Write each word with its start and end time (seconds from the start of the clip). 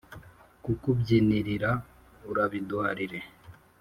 kukubyinirira 0.63 1.71
urabiduharire 2.29 3.19